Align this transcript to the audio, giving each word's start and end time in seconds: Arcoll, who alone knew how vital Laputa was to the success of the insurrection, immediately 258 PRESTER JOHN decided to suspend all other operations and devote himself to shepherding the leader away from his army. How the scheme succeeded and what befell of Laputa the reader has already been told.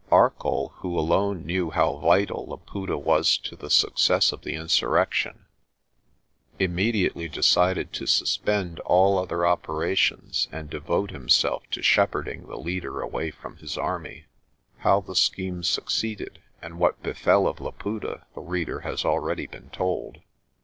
Arcoll, 0.11 0.69
who 0.77 0.97
alone 0.97 1.45
knew 1.45 1.69
how 1.69 1.97
vital 1.97 2.47
Laputa 2.47 2.97
was 2.97 3.37
to 3.37 3.55
the 3.55 3.69
success 3.69 4.31
of 4.31 4.41
the 4.41 4.55
insurrection, 4.55 5.45
immediately 6.57 7.25
258 7.29 7.29
PRESTER 7.29 7.35
JOHN 7.35 7.41
decided 7.43 7.93
to 7.93 8.07
suspend 8.11 8.79
all 8.79 9.19
other 9.19 9.45
operations 9.45 10.47
and 10.51 10.71
devote 10.71 11.11
himself 11.11 11.69
to 11.69 11.83
shepherding 11.83 12.47
the 12.47 12.57
leader 12.57 12.99
away 12.99 13.29
from 13.29 13.57
his 13.57 13.77
army. 13.77 14.25
How 14.79 15.01
the 15.01 15.13
scheme 15.15 15.61
succeeded 15.61 16.39
and 16.63 16.79
what 16.79 17.03
befell 17.03 17.45
of 17.45 17.61
Laputa 17.61 18.25
the 18.33 18.41
reader 18.41 18.79
has 18.79 19.05
already 19.05 19.45
been 19.45 19.69
told. 19.69 20.23